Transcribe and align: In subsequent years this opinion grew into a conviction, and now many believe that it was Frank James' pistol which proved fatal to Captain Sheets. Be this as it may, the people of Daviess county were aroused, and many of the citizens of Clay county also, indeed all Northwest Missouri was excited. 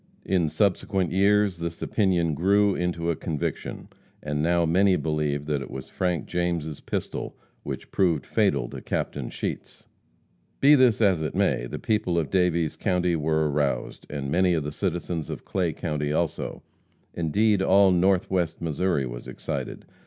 In 0.25 0.49
subsequent 0.49 1.11
years 1.11 1.59
this 1.59 1.79
opinion 1.79 2.33
grew 2.33 2.73
into 2.73 3.11
a 3.11 3.15
conviction, 3.15 3.87
and 4.23 4.41
now 4.41 4.65
many 4.65 4.95
believe 4.95 5.45
that 5.45 5.61
it 5.61 5.69
was 5.69 5.89
Frank 5.89 6.25
James' 6.25 6.79
pistol 6.79 7.37
which 7.61 7.91
proved 7.91 8.25
fatal 8.25 8.67
to 8.69 8.81
Captain 8.81 9.29
Sheets. 9.29 9.85
Be 10.59 10.73
this 10.73 11.01
as 11.01 11.21
it 11.21 11.35
may, 11.35 11.67
the 11.67 11.77
people 11.77 12.17
of 12.17 12.31
Daviess 12.31 12.77
county 12.79 13.15
were 13.15 13.47
aroused, 13.51 14.07
and 14.09 14.31
many 14.31 14.55
of 14.55 14.63
the 14.63 14.71
citizens 14.71 15.29
of 15.29 15.45
Clay 15.45 15.71
county 15.71 16.11
also, 16.11 16.63
indeed 17.13 17.61
all 17.61 17.91
Northwest 17.91 18.59
Missouri 18.59 19.05
was 19.05 19.27
excited. 19.27 19.85